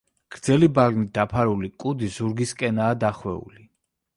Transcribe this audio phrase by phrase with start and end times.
[0.35, 3.71] გრძელი ბალნით დაფარული კუდი ზურგისკენაა დახვეული.